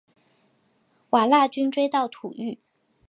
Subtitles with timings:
[1.11, 2.57] 瓦剌军追到土域。